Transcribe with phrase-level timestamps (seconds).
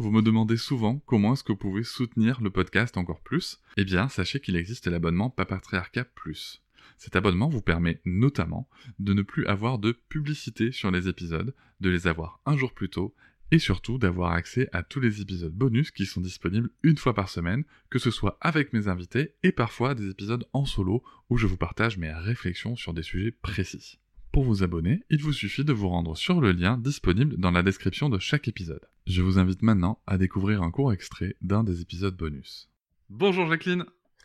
[0.00, 3.84] Vous me demandez souvent comment est-ce que vous pouvez soutenir le podcast encore plus Eh
[3.84, 6.62] bien, sachez qu'il existe l'abonnement Papatriarcat Plus.
[6.96, 8.66] Cet abonnement vous permet notamment
[8.98, 12.88] de ne plus avoir de publicité sur les épisodes, de les avoir un jour plus
[12.88, 13.14] tôt,
[13.50, 17.28] et surtout d'avoir accès à tous les épisodes bonus qui sont disponibles une fois par
[17.28, 21.46] semaine, que ce soit avec mes invités et parfois des épisodes en solo où je
[21.46, 23.98] vous partage mes réflexions sur des sujets précis.
[24.32, 27.64] Pour vous abonner, il vous suffit de vous rendre sur le lien disponible dans la
[27.64, 28.86] description de chaque épisode.
[29.10, 32.70] Je vous invite maintenant à découvrir un court extrait d'un des épisodes bonus.
[33.08, 33.84] Bonjour Jacqueline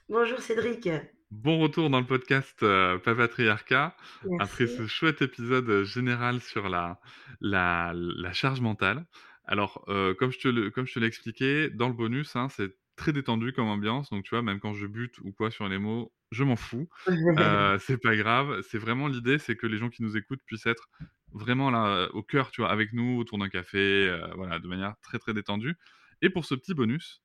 [0.10, 0.88] Bonjour Cédric.
[1.32, 3.98] Bon retour dans le podcast euh, Papatriarcat.
[4.30, 4.44] Merci.
[4.44, 7.00] Après ce chouette épisode général sur la,
[7.42, 9.08] la, la charge mentale.
[9.46, 12.48] Alors, euh, comme je te le- comme je te l'ai expliqué, dans le bonus, hein,
[12.50, 14.12] c'est très détendu comme ambiance.
[14.12, 16.88] Donc, tu vois, même quand je bute ou quoi sur les mots, je m'en fous.
[17.40, 18.62] Euh, c'est pas grave.
[18.70, 20.90] C'est vraiment l'idée, c'est que les gens qui nous écoutent puissent être
[21.36, 24.96] vraiment là au cœur, tu vois, avec nous autour d'un café, euh, voilà, de manière
[25.02, 25.76] très très détendue.
[26.22, 27.22] Et pour ce petit bonus,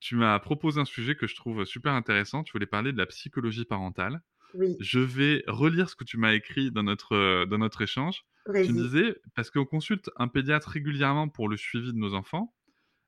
[0.00, 2.44] tu m'as proposé un sujet que je trouve super intéressant.
[2.44, 4.20] Tu voulais parler de la psychologie parentale.
[4.54, 8.24] oui, Je vais relire ce que tu m'as écrit dans notre, euh, dans notre échange.
[8.46, 12.54] Tu me disais, parce qu'on consulte un pédiatre régulièrement pour le suivi de nos enfants,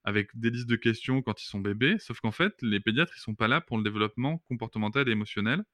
[0.04, 3.20] avec des listes de questions quand ils sont bébés, sauf qu'en fait, les pédiatres, ils
[3.20, 5.64] sont pas là pour le développement comportemental et émotionnel.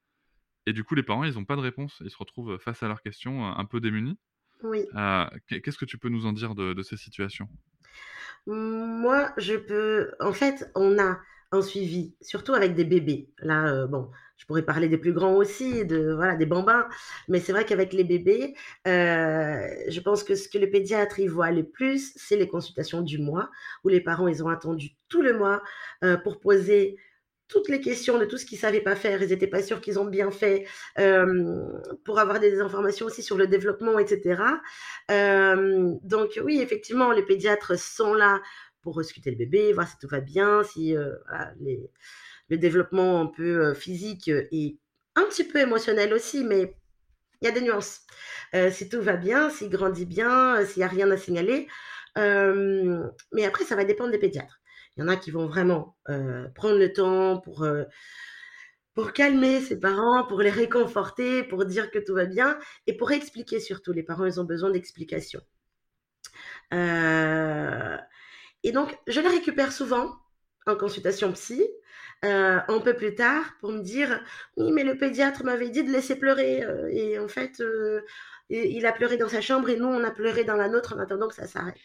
[0.67, 2.03] Et du coup, les parents, ils n'ont pas de réponse.
[2.05, 4.19] Ils se retrouvent face à leurs questions euh, un peu démunis.
[4.63, 4.87] Oui.
[4.95, 7.49] Euh, qu'est- Qu'est-ce que tu peux nous en dire de, de ces situations?
[8.47, 10.11] Moi, je peux.
[10.21, 11.19] En fait, on a
[11.53, 13.29] un suivi, surtout avec des bébés.
[13.39, 16.89] Là, euh, bon, je pourrais parler des plus grands aussi, de voilà, des bambins.
[17.29, 18.55] Mais c'est vrai qu'avec les bébés,
[18.87, 23.03] euh, je pense que ce que les pédiatres y voient le plus, c'est les consultations
[23.03, 23.51] du mois,
[23.85, 25.63] où les parents ils ont attendu tout le mois
[26.05, 26.97] euh, pour poser
[27.53, 29.99] toutes les questions de tout ce qu'ils savaient pas faire, ils n'étaient pas sûrs qu'ils
[29.99, 30.67] ont bien fait,
[30.99, 31.63] euh,
[32.03, 34.43] pour avoir des informations aussi sur le développement, etc.
[35.11, 38.41] Euh, donc oui, effectivement, les pédiatres sont là
[38.81, 41.13] pour ausculter le bébé, voir si tout va bien, si euh,
[42.49, 44.79] le développement un peu physique et
[45.15, 46.75] un petit peu émotionnel aussi, mais
[47.43, 48.01] il y a des nuances.
[48.71, 51.69] Si tout va bien, s'il grandit bien, s'il n'y a rien à signaler.
[52.17, 54.63] Mais après, ça va dépendre des pédiatres.
[54.97, 57.85] Il y en a qui vont vraiment euh, prendre le temps pour, euh,
[58.95, 63.11] pour calmer ses parents, pour les réconforter, pour dire que tout va bien et pour
[63.13, 63.93] expliquer surtout.
[63.93, 65.41] Les parents, ils ont besoin d'explications.
[66.75, 67.97] Euh,
[68.63, 70.17] et donc, je les récupère souvent
[70.67, 71.67] en consultation psy,
[72.23, 74.23] un peu plus tard, pour me dire
[74.57, 76.65] Oui, mais le pédiatre m'avait dit de laisser pleurer.
[76.91, 77.63] et en fait,
[78.49, 81.01] il a pleuré dans sa chambre et nous, on a pleuré dans la nôtre en
[81.01, 81.81] attendant que ça s'arrête.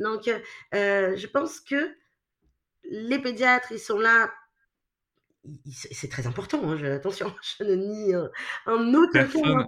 [0.00, 0.28] Euh, donc,
[0.74, 1.94] euh, je pense que
[2.90, 4.30] les pédiatres, ils sont là.
[5.70, 8.28] C'est très important, hein, je- attention, je ne nie euh,
[8.66, 9.66] en aucun cas Personne-.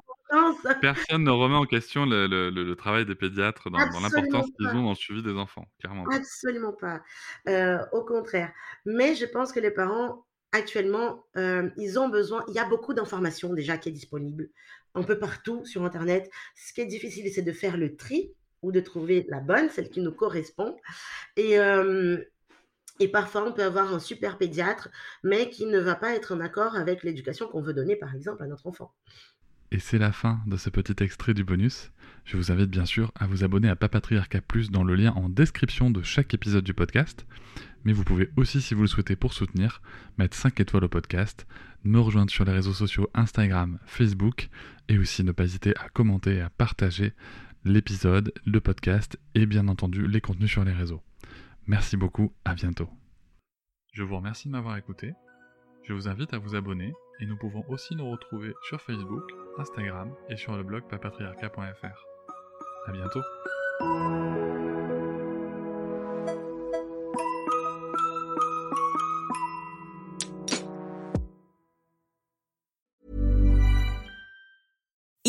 [0.81, 4.69] Personne ne remet en question le, le- le- le travail des pédiatres dans, l'importance qu'ils
[4.69, 6.05] ont dans le suivi des enfants, clairement.
[6.13, 7.01] Absolument pas.
[7.49, 8.53] Euh, au contraire.
[8.85, 12.45] Mais je pense que les parents, actuellement, euh, ils ont besoin.
[12.49, 14.51] Il y a beaucoup d'informations déjà qui est disponible
[14.95, 16.31] un peu partout sur Internet.
[16.57, 19.91] Ce qui est difficile, c'est de faire le tri ou de trouver la bonne, celle
[19.91, 20.77] qui nous correspond.
[21.37, 22.19] Et, euh,
[23.01, 24.89] et parfois, on peut avoir un super pédiatre,
[25.23, 28.43] mais qui ne va pas être en accord avec l'éducation qu'on veut donner, par exemple,
[28.43, 28.93] à notre enfant.
[29.71, 31.91] Et c'est la fin de ce petit extrait du bonus.
[32.25, 35.29] Je vous invite bien sûr à vous abonner à Papatriarca Plus dans le lien en
[35.29, 37.27] description de chaque épisode du podcast.
[37.85, 39.83] Mais vous pouvez aussi, si vous le souhaitez pour soutenir,
[40.17, 41.47] mettre 5 étoiles au podcast,
[41.85, 44.49] me rejoindre sur les réseaux sociaux Instagram, Facebook,
[44.89, 47.13] et aussi ne pas hésiter à commenter et à partager
[47.69, 51.03] l'épisode, le podcast et bien entendu les contenus sur les réseaux.
[51.67, 52.89] Merci beaucoup, à bientôt.
[53.93, 55.13] Je vous remercie de m'avoir écouté.
[55.85, 59.25] Je vous invite à vous abonner et nous pouvons aussi nous retrouver sur Facebook,
[59.59, 62.07] Instagram et sur le blog papatriarca.fr.
[62.87, 64.78] À bientôt.